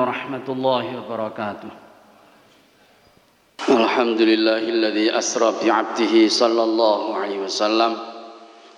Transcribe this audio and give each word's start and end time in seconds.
ورحمة 0.00 0.46
الله 0.48 0.84
وبركاته 0.98 1.70
الحمد 3.68 4.20
لله 4.22 4.58
الذي 4.70 5.18
أسرى 5.18 5.66
بعبده 5.66 6.14
صلى 6.28 6.62
الله 6.62 7.16
عليه 7.16 7.38
وسلم 7.42 7.92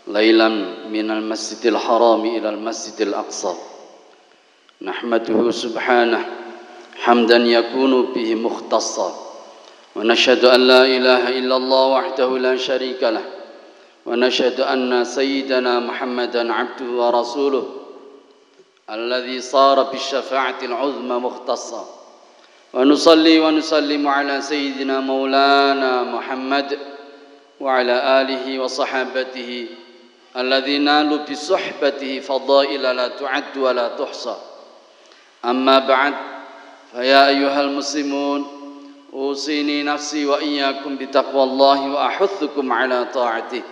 ليلا 0.08 0.48
من 0.88 1.10
المسجد 1.10 1.66
الحرام 1.76 2.20
إلى 2.24 2.48
المسجد 2.48 3.00
الأقصى 3.12 3.54
نحمده 4.82 5.50
سبحانه 5.50 6.20
حمدا 7.04 7.36
يكون 7.36 7.92
به 8.16 8.34
مختصا 8.34 9.08
ونشهد 9.96 10.44
أن 10.44 10.60
لا 10.60 10.82
إله 10.96 11.28
إلا 11.28 11.56
الله 11.56 11.84
وحده 11.86 12.38
لا 12.38 12.56
شريك 12.56 13.02
له 13.04 13.24
ونشهد 14.06 14.60
أن 14.60 15.04
سيدنا 15.04 15.80
محمدا 15.80 16.52
عبده 16.52 16.88
ورسوله 16.88 17.79
الذي 18.90 19.40
صار 19.40 19.82
بالشفاعة 19.82 20.58
العظمى 20.62 21.14
مختصا. 21.14 21.84
ونصلي 22.74 23.40
ونسلم 23.40 24.08
على 24.08 24.40
سيدنا 24.40 25.00
مولانا 25.00 26.02
محمد 26.02 26.78
وعلى 27.60 28.20
آله 28.20 28.58
وصحابته 28.58 29.66
الذين 30.36 30.84
نالوا 30.84 31.18
بصحبته 31.30 32.20
فضائل 32.20 32.82
لا 32.82 33.08
تعد 33.08 33.56
ولا 33.56 33.88
تحصى. 33.88 34.36
أما 35.44 35.78
بعد 35.78 36.14
فيا 36.92 37.28
أيها 37.28 37.60
المسلمون 37.60 38.46
أوصيني 39.12 39.82
نفسي 39.82 40.26
وإياكم 40.26 40.96
بتقوى 40.96 41.42
الله 41.42 41.92
وأحثكم 41.92 42.72
على 42.72 43.06
طاعته. 43.14 43.62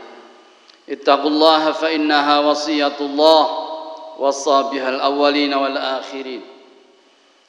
اتقوا 0.89 1.31
الله 1.31 1.73
فإنها 1.73 2.39
وصية 2.39 2.97
الله. 3.01 3.68
وصى 4.19 4.65
بها 4.73 4.89
الأولين 4.89 5.55
والآخرين. 5.55 6.41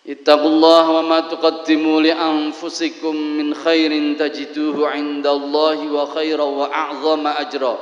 اتقوا 0.10 0.48
الله 0.48 0.90
وما 0.90 1.20
تقدموا 1.20 2.02
لأنفسكم 2.02 3.16
من 3.16 3.54
خير 3.54 4.18
تجدوه 4.20 4.90
عند 4.90 5.28
الله 5.28 5.94
وخيرا 5.94 6.44
وأعظم 6.44 7.28
أجرا. 7.28 7.78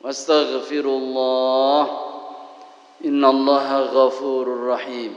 واستغفروا 0.00 0.98
الله 0.98 2.00
إن 3.04 3.24
الله 3.24 3.78
غفور 3.78 4.66
رحيم. 4.66 5.14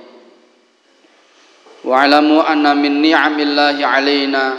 واعلموا 1.83 2.51
أن 2.51 2.77
من 2.77 3.01
نعم 3.01 3.39
الله 3.39 3.87
علينا 3.87 4.57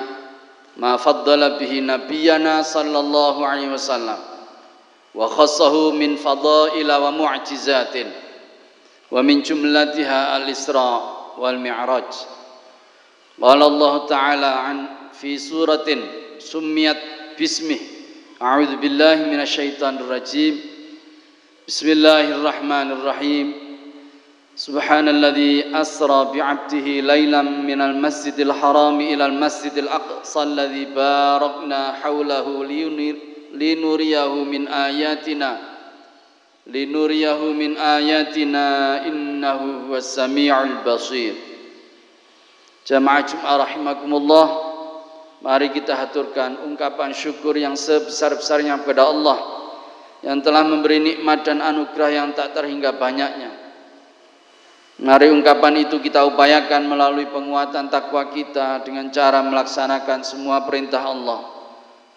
ما 0.77 0.97
فضل 0.97 1.59
به 1.59 1.73
نبينا 1.81 2.63
صلى 2.63 2.99
الله 3.01 3.47
عليه 3.47 3.69
وسلم. 3.73 4.38
وخصه 5.15 5.91
من 5.91 6.17
فضائل 6.17 6.93
ومعجزات 6.93 7.95
ومن 9.11 9.43
جملتها 9.43 10.37
الإسراء 10.37 11.03
والمعراج. 11.39 12.13
قال 13.43 13.63
الله 13.63 14.07
تعالى 14.07 14.47
عن 14.47 14.87
في 15.13 15.39
سورة 15.39 15.89
سميت 16.39 16.97
باسمه. 17.39 17.79
أعوذ 18.43 18.77
بالله 18.77 19.15
من 19.15 19.41
الشيطان 19.41 19.97
الرجيم. 19.97 20.61
بسم 21.69 21.89
الله 21.89 22.25
الرحمن 22.35 22.93
الرحيم. 22.93 23.47
سبحان 24.59 25.09
الذي 25.09 25.71
أسرى 25.71 26.35
بعبده 26.35 26.87
ليلا 27.01 27.43
من 27.43 27.81
المسجد 27.81 28.41
الحرام 28.41 29.01
إلى 29.01 29.27
المسجد 29.27 29.79
الأقصى 29.79 30.43
الذي 30.43 30.85
باركنا 30.85 31.93
حوله 32.03 32.65
linuriyahu 33.55 34.45
min 34.45 34.69
ayatina. 34.69 35.57
Linuriyahu 36.69 37.57
min 37.57 37.81
ayatina 37.81 39.03
innahu 39.09 39.89
huwas 39.89 40.13
samiul 40.13 40.85
basir. 40.85 41.37
Jamaah 42.89 43.25
Jumat 43.25 43.69
rahimakumullah 43.69 44.47
mari 45.45 45.69
kita 45.73 45.93
haturkan 45.93 46.65
ungkapan 46.65 47.13
syukur 47.13 47.53
yang 47.53 47.77
sebesar-besarnya 47.77 48.81
kepada 48.81 49.13
Allah 49.13 49.39
yang 50.25 50.41
telah 50.41 50.65
memberi 50.65 50.99
nikmat 50.99 51.45
dan 51.45 51.61
anugerah 51.61 52.11
yang 52.11 52.29
tak 52.33 52.57
terhingga 52.57 52.97
banyaknya. 52.97 53.53
Mari 54.99 55.31
ungkapan 55.31 55.87
itu 55.87 56.03
kita 56.03 56.27
upayakan 56.27 56.91
melalui 56.91 57.31
penguatan 57.31 57.87
takwa 57.87 58.35
kita 58.35 58.83
dengan 58.83 59.15
cara 59.15 59.47
melaksanakan 59.47 60.27
semua 60.27 60.67
perintah 60.67 61.07
Allah 61.07 61.58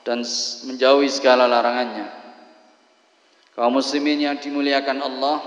dan 0.01 0.25
menjauhi 0.66 1.09
segala 1.09 1.45
larangannya. 1.45 2.09
Kaum 3.53 3.78
muslimin 3.78 4.17
yang 4.17 4.38
dimuliakan 4.39 4.97
Allah, 5.03 5.38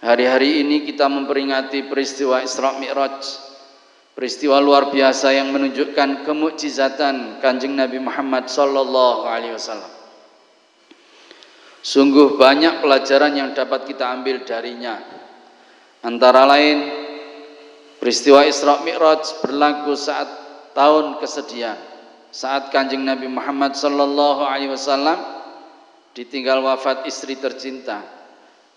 hari-hari 0.00 0.64
ini 0.64 0.86
kita 0.86 1.10
memperingati 1.10 1.84
peristiwa 1.90 2.40
Isra 2.40 2.78
Mi'raj, 2.78 3.20
peristiwa 4.14 4.62
luar 4.62 4.88
biasa 4.88 5.34
yang 5.34 5.52
menunjukkan 5.52 6.24
kemukjizatan 6.24 7.42
Kanjeng 7.42 7.74
Nabi 7.76 7.98
Muhammad 8.00 8.48
sallallahu 8.48 9.28
alaihi 9.28 9.52
wasallam. 9.52 9.92
Sungguh 11.78 12.40
banyak 12.40 12.82
pelajaran 12.82 13.32
yang 13.34 13.50
dapat 13.54 13.86
kita 13.86 14.08
ambil 14.10 14.42
darinya. 14.42 14.98
Antara 16.02 16.46
lain 16.46 16.78
peristiwa 17.98 18.46
Isra 18.46 18.80
Mi'raj 18.86 19.42
berlaku 19.42 19.98
saat 19.98 20.30
tahun 20.72 21.18
kesedihan 21.18 21.87
saat 22.28 22.68
kanjeng 22.68 23.04
Nabi 23.04 23.28
Muhammad 23.28 23.72
sallallahu 23.72 24.44
alaihi 24.44 24.72
wasallam 24.72 25.16
ditinggal 26.12 26.60
wafat 26.60 27.08
istri 27.08 27.38
tercinta 27.40 28.04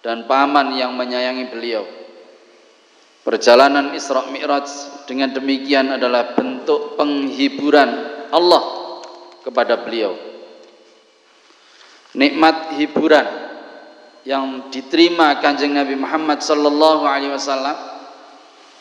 dan 0.01 0.25
paman 0.25 0.75
yang 0.75 0.95
menyayangi 0.95 1.51
beliau. 1.51 1.84
Perjalanan 3.22 3.94
Isra 3.94 4.25
Mi'raj 4.34 4.66
dengan 5.06 5.29
demikian 5.29 5.94
adalah 5.94 6.34
bentuk 6.34 6.97
penghiburan 6.97 7.90
Allah 8.34 8.63
kepada 9.45 9.78
beliau. 9.78 10.17
Nikmat 12.17 12.81
hiburan 12.81 13.28
yang 14.25 14.73
diterima 14.73 15.38
kanjeng 15.38 15.78
Nabi 15.78 15.97
Muhammad 15.97 16.41
sallallahu 16.41 17.06
alaihi 17.06 17.34
wasallam 17.34 17.78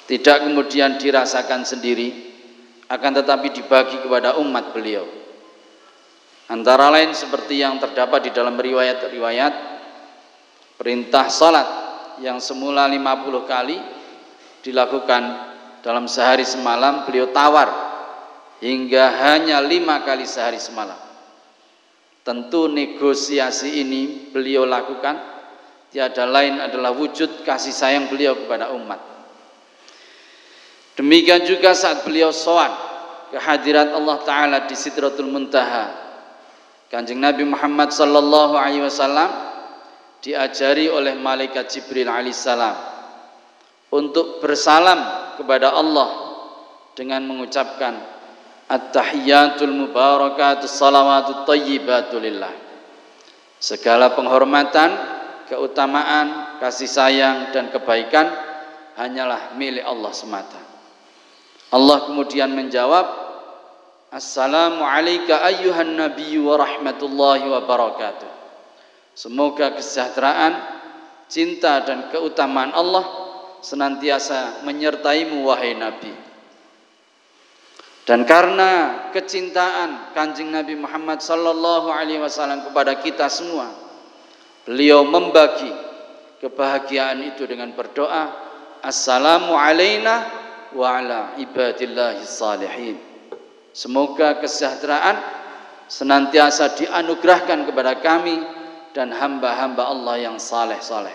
tidak 0.09 0.43
kemudian 0.43 0.97
dirasakan 0.97 1.63
sendiri 1.63 2.40
akan 2.91 3.13
tetapi 3.23 3.55
dibagi 3.55 4.03
kepada 4.03 4.35
umat 4.43 4.75
beliau. 4.75 5.07
Antara 6.51 6.91
lain 6.91 7.15
seperti 7.15 7.63
yang 7.63 7.79
terdapat 7.79 8.27
di 8.27 8.31
dalam 8.35 8.59
riwayat-riwayat 8.59 9.55
perintah 10.75 11.31
salat 11.31 11.69
yang 12.19 12.43
semula 12.43 12.91
50 12.91 13.47
kali 13.47 13.79
dilakukan 14.67 15.23
dalam 15.87 16.11
sehari 16.11 16.43
semalam 16.43 17.07
beliau 17.07 17.31
tawar 17.31 17.71
hingga 18.59 19.15
hanya 19.23 19.63
lima 19.63 20.03
kali 20.03 20.27
sehari 20.27 20.59
semalam. 20.59 20.99
Tentu 22.27 22.67
negosiasi 22.67 23.81
ini 23.87 24.35
beliau 24.35 24.67
lakukan 24.67 25.17
tiada 25.95 26.27
lain 26.27 26.59
adalah 26.59 26.91
wujud 26.91 27.47
kasih 27.47 27.73
sayang 27.73 28.11
beliau 28.11 28.35
kepada 28.35 28.75
umat. 28.75 29.20
Demikian 31.01 31.49
juga 31.49 31.73
saat 31.73 32.05
beliau 32.05 32.29
soan 32.29 32.69
kehadirat 33.33 33.89
Allah 33.97 34.21
Ta'ala 34.21 34.59
di 34.69 34.77
Sidratul 34.77 35.33
Muntaha. 35.33 35.97
Kanjeng 36.93 37.25
Nabi 37.25 37.49
Muhammad 37.49 37.89
Sallallahu 37.89 38.53
Alaihi 38.53 38.85
Wasallam 38.85 39.33
diajari 40.21 40.93
oleh 40.93 41.17
malaikat 41.17 41.73
Jibril 41.73 42.05
alaihissalam 42.05 42.77
untuk 43.97 44.45
bersalam 44.45 45.33
kepada 45.41 45.73
Allah 45.73 46.37
dengan 46.93 47.25
mengucapkan 47.25 48.21
At-tahiyyatul 48.71 49.73
mubarakatus 49.73 50.71
salawatut 50.71 51.43
tayyibatulillah. 51.43 52.55
Segala 53.57 54.13
penghormatan, 54.13 54.95
keutamaan, 55.51 56.61
kasih 56.63 56.87
sayang 56.87 57.51
dan 57.51 57.73
kebaikan 57.75 58.31
hanyalah 58.95 59.59
milik 59.59 59.83
Allah 59.83 60.15
semata. 60.15 60.70
Allah 61.71 61.99
kemudian 62.07 62.51
menjawab 62.51 63.31
Assalamu 64.11 64.83
alayka 64.83 65.39
ayyuhan 65.39 65.95
nabiyyu 65.95 66.43
wa 66.51 66.59
rahmatullahi 66.59 67.47
wa 67.47 67.63
barakatuh. 67.63 68.27
Semoga 69.15 69.79
kesejahteraan, 69.79 70.59
cinta 71.31 71.79
dan 71.87 72.11
keutamaan 72.11 72.75
Allah 72.75 73.07
senantiasa 73.63 74.67
menyertaimu 74.67 75.47
wahai 75.47 75.79
Nabi. 75.79 76.11
Dan 78.03 78.27
karena 78.27 79.07
kecintaan 79.15 80.11
kanjeng 80.11 80.51
Nabi 80.51 80.75
Muhammad 80.75 81.23
sallallahu 81.23 81.95
alaihi 81.95 82.19
wasallam 82.19 82.67
kepada 82.67 82.99
kita 82.99 83.31
semua 83.31 83.71
beliau 84.67 85.07
membagi 85.07 85.71
kebahagiaan 86.43 87.23
itu 87.31 87.47
dengan 87.47 87.71
berdoa 87.79 88.51
Assalamu 88.83 89.55
alayna 89.55 90.40
wa 90.75 90.99
ala 90.99 91.21
ibadillahi 91.39 92.23
salihin. 92.23 92.97
Semoga 93.71 94.43
kesejahteraan 94.43 95.17
senantiasa 95.87 96.75
dianugerahkan 96.79 97.67
kepada 97.67 97.99
kami 97.99 98.39
dan 98.95 99.15
hamba-hamba 99.15 99.87
Allah 99.87 100.17
yang 100.31 100.37
saleh-saleh. 100.39 101.15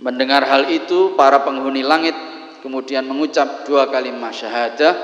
Mendengar 0.00 0.48
hal 0.48 0.72
itu 0.72 1.12
para 1.12 1.44
penghuni 1.44 1.84
langit 1.84 2.16
kemudian 2.64 3.04
mengucap 3.04 3.68
dua 3.68 3.92
kalimat 3.92 4.32
syahadah 4.32 4.96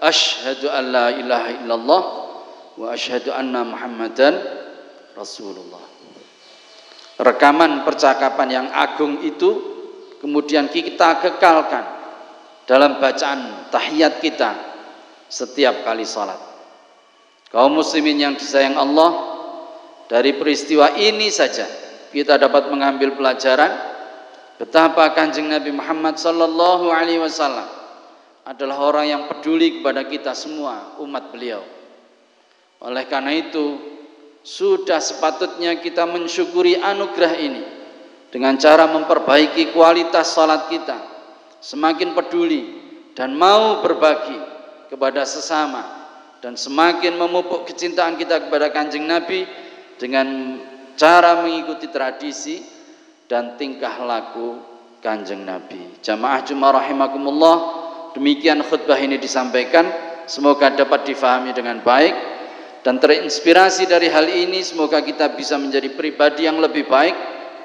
asyhadu 0.00 0.72
an 0.72 0.84
la 0.88 1.06
ilaha 1.12 1.48
illallah 1.60 2.02
wa 2.80 2.86
asyhadu 2.88 3.28
anna 3.36 3.68
muhammadan 3.68 4.40
rasulullah. 5.12 5.84
Rekaman 7.20 7.84
percakapan 7.84 8.48
yang 8.48 8.66
agung 8.72 9.20
itu 9.20 9.60
kemudian 10.24 10.72
kita 10.72 11.20
kekalkan 11.20 11.99
dalam 12.70 13.02
bacaan 13.02 13.66
tahiyat 13.74 14.22
kita 14.22 14.54
setiap 15.26 15.82
kali 15.82 16.06
salat. 16.06 16.38
Kaum 17.50 17.74
muslimin 17.74 18.14
yang 18.14 18.34
disayang 18.38 18.78
Allah, 18.78 19.10
dari 20.06 20.38
peristiwa 20.38 20.94
ini 20.94 21.34
saja 21.34 21.66
kita 22.14 22.38
dapat 22.38 22.70
mengambil 22.70 23.18
pelajaran 23.18 23.74
betapa 24.54 25.10
Kanjeng 25.18 25.50
Nabi 25.50 25.74
Muhammad 25.74 26.14
sallallahu 26.14 26.94
alaihi 26.94 27.18
wasallam 27.18 27.66
adalah 28.46 28.78
orang 28.86 29.06
yang 29.10 29.22
peduli 29.26 29.82
kepada 29.82 30.06
kita 30.06 30.30
semua 30.38 30.94
umat 31.02 31.34
beliau. 31.34 31.66
Oleh 32.86 33.02
karena 33.10 33.34
itu, 33.34 33.82
sudah 34.46 35.02
sepatutnya 35.02 35.82
kita 35.82 36.06
mensyukuri 36.06 36.78
anugerah 36.78 37.34
ini 37.34 37.64
dengan 38.30 38.54
cara 38.62 38.86
memperbaiki 38.86 39.74
kualitas 39.74 40.38
salat 40.38 40.70
kita, 40.70 41.09
semakin 41.60 42.16
peduli 42.16 42.62
dan 43.12 43.36
mau 43.36 43.84
berbagi 43.84 44.40
kepada 44.88 45.28
sesama 45.28 46.00
dan 46.40 46.56
semakin 46.56 47.20
memupuk 47.20 47.68
kecintaan 47.68 48.16
kita 48.16 48.48
kepada 48.48 48.72
Kanjeng 48.72 49.04
Nabi 49.04 49.44
dengan 50.00 50.56
cara 50.96 51.44
mengikuti 51.44 51.92
tradisi 51.92 52.64
dan 53.28 53.60
tingkah 53.60 54.00
laku 54.02 54.56
Kanjeng 55.04 55.44
Nabi. 55.44 56.00
Jamaah 56.00 56.40
Jumat 56.48 56.80
rahimakumullah, 56.80 57.56
demikian 58.16 58.64
khutbah 58.64 58.96
ini 58.96 59.20
disampaikan, 59.20 59.84
semoga 60.24 60.72
dapat 60.72 61.04
difahami 61.08 61.52
dengan 61.52 61.84
baik 61.84 62.40
dan 62.80 62.96
terinspirasi 62.96 63.84
dari 63.84 64.08
hal 64.08 64.24
ini 64.24 64.64
semoga 64.64 65.04
kita 65.04 65.36
bisa 65.36 65.60
menjadi 65.60 65.92
pribadi 65.92 66.48
yang 66.48 66.56
lebih 66.56 66.88
baik 66.88 67.16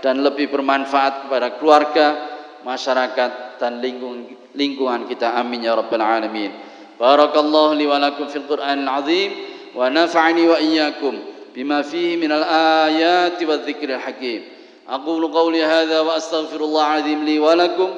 dan 0.04 0.20
lebih 0.20 0.52
bermanfaat 0.52 1.28
kepada 1.28 1.56
keluarga, 1.56 2.35
masyarakat 2.66 3.62
dan 3.62 3.80
lingkungan, 3.80 4.26
lingkungan 4.58 5.06
kita. 5.06 5.38
Amin 5.38 5.64
ya 5.64 5.78
rabbal 5.78 6.02
alamin. 6.02 6.66
بارك 7.00 7.36
الله 7.38 7.74
لي 7.74 7.88
ولكم 7.88 8.28
في 8.28 8.36
القرآن 8.36 8.84
العظيم 8.84 9.32
ونفعني 9.76 10.48
وإياكم 10.48 11.20
بما 11.56 11.82
فيه 11.82 12.18
من 12.18 12.32
الآيات 12.32 13.44
والذكر 13.44 13.96
الحكيم 13.96 14.44
أقول 14.90 15.28
قولي 15.28 15.64
هذا 15.64 16.00
وأستغفر 16.00 16.64
الله 16.64 16.88
العظيم 16.88 17.24
لي 17.24 17.40
ولكم 17.40 17.90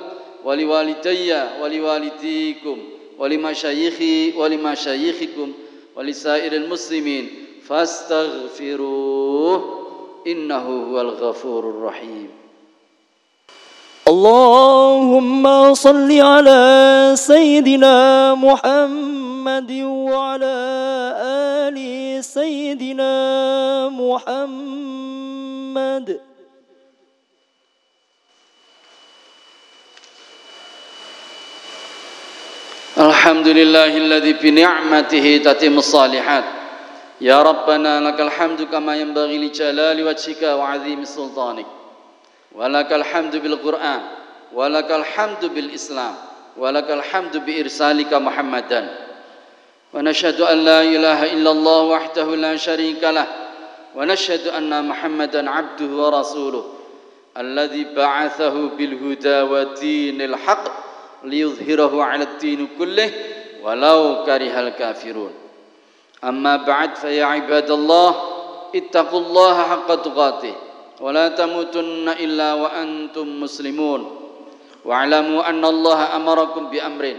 ولوالدي 0.46 1.34
ولوالديكم 1.62 2.78
ولمشايخي 3.18 4.34
ولمشايخكم 4.38 5.54
ولسائر 5.96 6.54
المسلمين 6.54 7.30
فاستغفروه 7.68 9.58
إنه 10.28 10.90
هو 10.90 11.02
الغفور 11.02 11.70
الرحيم 11.70 12.30
اللهم 14.08 15.44
صل 15.74 16.08
على 16.08 16.62
سيدنا 17.16 18.36
محمد 18.40 19.72
وعلى 19.84 20.58
آل 21.68 21.78
سيدنا 22.24 23.14
محمد. 23.92 24.48
الحمد 32.98 33.48
لله 33.48 33.98
الذي 33.98 34.34
بنعمته 34.34 35.42
تتم 35.46 35.78
الصالحات. 35.78 36.44
يا 37.22 37.42
ربنا 37.44 38.00
لك 38.00 38.22
الحمد 38.22 38.62
كما 38.72 38.96
ينبغي 38.96 39.38
لجلال 39.38 40.04
وجهك 40.08 40.44
وعظيم 40.44 41.04
سلطانك. 41.04 41.77
ولك 42.58 42.94
الحمد 42.94 43.36
بالقرآن 43.36 44.02
ولك 44.54 44.92
الحمد 44.92 45.46
بالإسلام 45.46 46.16
ولك 46.58 46.92
الحمد 46.92 47.38
بإرسالك 47.46 48.14
محمدا. 48.14 48.98
ونشهد 49.94 50.42
أن 50.42 50.58
لا 50.58 50.82
إله 50.82 51.34
إلا 51.34 51.52
الله 51.52 51.82
وحده 51.82 52.36
لا 52.36 52.56
شريك 52.56 53.04
له 53.04 53.28
ونشهد 53.96 54.48
أن 54.48 54.88
محمدا 54.88 55.50
عبده 55.50 55.86
ورسوله 55.86 56.66
الذي 57.38 57.84
بعثه 57.96 58.56
بالهدى 58.78 59.42
ودين 59.42 60.22
الحق 60.22 60.66
ليظهره 61.24 62.04
على 62.04 62.24
الدين 62.24 62.68
كله 62.80 63.12
ولو 63.64 64.24
كره 64.26 64.60
الكافرون. 64.60 65.34
أما 66.24 66.56
بعد 66.56 66.96
فيا 66.96 67.26
عباد 67.26 67.72
الله 67.72 68.16
اتقوا 68.76 69.20
الله 69.20 69.56
حق 69.64 69.96
تقاته. 69.96 70.56
ولا 71.02 71.28
تموتن 71.28 72.10
إلا 72.10 72.54
وأنتم 72.54 73.42
مسلمون. 73.42 74.02
واعلموا 74.86 75.50
أن 75.50 75.66
الله 75.66 76.16
أمركم 76.16 76.64
بأمر 76.70 77.16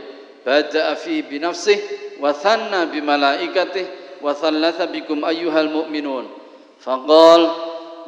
بدأ 0.47 0.95
فيه 0.95 1.23
بنفسه 1.31 1.79
وثنى 2.21 2.81
بملائكته 2.87 3.87
وثلث 4.23 4.79
بكم 4.83 5.25
أيها 5.25 5.61
المؤمنون. 5.61 6.25
فقال 6.81 7.51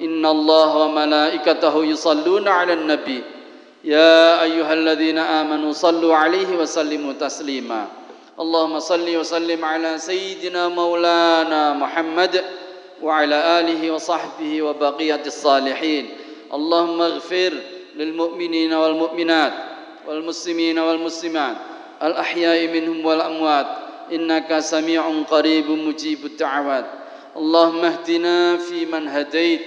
إن 0.00 0.26
الله 0.26 0.70
وملائكته 0.76 1.84
يصلون 1.84 2.48
على 2.48 2.72
النبي. 2.72 3.22
يا 3.84 4.42
أيها 4.42 4.72
الذين 4.72 5.18
آمنوا 5.18 5.72
صلوا 5.72 6.14
عليه 6.16 6.56
وسلموا 6.56 7.12
تسليما. 7.12 7.86
اللهم 8.40 8.78
صل 8.78 9.16
وسلم 9.16 9.64
على 9.64 9.98
سيدنا 9.98 10.68
مولانا 10.68 11.72
محمد 11.76 12.44
وعلى 13.02 13.60
آله 13.60 13.90
وصحبه 13.90 14.62
وبقية 14.62 15.22
الصالحين. 15.26 16.08
اللهم 16.54 17.02
اغفر 17.02 17.52
للمؤمنين 17.96 18.72
والمؤمنات 18.72 19.52
والمسلمين 20.08 20.78
والمسلمات 20.78 21.56
الأحياء 22.02 22.68
منهم 22.68 23.06
والأموات. 23.06 23.66
إنك 24.12 24.58
سميع 24.58 25.22
قريب 25.30 25.70
مجيب 25.70 26.24
الدعوات. 26.24 26.86
اللهم 27.36 27.84
اهدنا 27.84 28.56
فيمن 28.56 29.08
هديت 29.08 29.60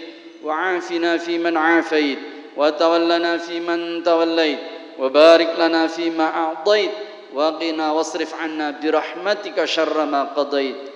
وعافنا 0.44 1.18
فيمن 1.18 1.58
عافيت 1.58 2.20
وتولنا 2.58 3.38
فيمن 3.38 4.04
توليت 4.04 4.60
وبارك 5.00 5.56
لنا 5.60 5.88
فيما 5.88 6.24
أعطيت 6.24 6.92
وقنا 7.34 7.92
واصرف 7.92 8.36
عنا 8.36 8.72
برحمتك 8.84 9.66
شر 9.66 10.06
ما 10.06 10.24
قضيت. 10.24 10.93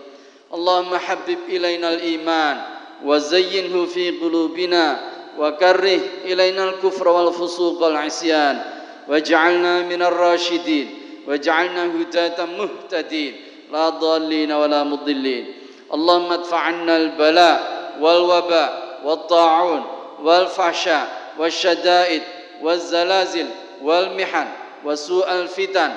اللهم 0.54 0.98
حبب 0.98 1.38
إلينا 1.50 1.94
الإيمان 1.94 2.62
وزينه 3.06 3.86
في 3.86 4.12
قلوبنا 4.12 5.00
وكره 5.39 6.00
إلينا 6.25 6.63
الكفر 6.63 7.08
والفسوق 7.08 7.84
والعصيان 7.84 8.62
واجعلنا 9.08 9.82
من 9.82 10.01
الراشدين 10.01 11.00
واجعلنا 11.27 11.86
هداة 11.86 12.46
مهتدين 12.46 13.36
لا 13.72 13.89
ضالين 13.89 14.51
ولا 14.51 14.84
مضلين 14.84 15.54
اللهم 15.94 16.32
ادفع 16.34 16.58
عنا 16.60 16.98
البلاء 16.98 17.77
والوباء 18.01 19.00
والطاعون 19.06 19.84
والفحشاء 20.24 21.08
والشدائد 21.39 22.22
والزلازل 22.62 23.48
والمحن 23.84 24.48
وسوء 24.86 25.32
الفتن 25.32 25.92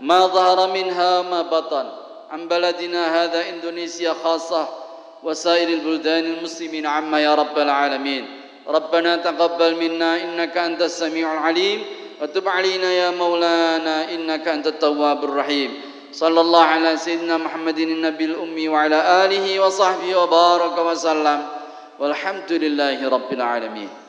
ما 0.00 0.26
ظهر 0.26 0.72
منها 0.72 1.22
ما 1.22 1.42
بطن 1.42 2.01
عن 2.32 2.48
بلدنا 2.48 3.24
هذا 3.24 3.48
إندونيسيا 3.48 4.12
خاصة 4.24 4.68
وسائر 5.22 5.68
البلدان 5.68 6.24
المسلمين 6.24 6.86
عما 6.86 7.20
يا 7.20 7.34
رب 7.34 7.58
العالمين. 7.58 8.40
ربنا 8.68 9.16
تقبل 9.16 9.76
منا 9.76 10.24
إنك 10.24 10.56
أنت 10.56 10.82
السميع 10.82 11.32
العليم. 11.32 11.84
وتب 12.22 12.48
علينا 12.48 12.92
يا 12.92 13.10
مولانا 13.10 14.10
إنك 14.10 14.48
أنت 14.48 14.66
التواب 14.66 15.24
الرحيم. 15.24 15.80
صلى 16.12 16.40
الله 16.40 16.64
على 16.64 16.96
سيدنا 16.96 17.36
محمد 17.36 17.78
النبي 17.78 18.24
الأمي 18.24 18.68
وعلى 18.68 19.24
آله 19.24 19.60
وصحبه 19.60 20.16
وبارك 20.16 20.78
وسلم. 20.78 21.46
والحمد 21.98 22.52
لله 22.52 23.08
رب 23.08 23.32
العالمين. 23.32 24.01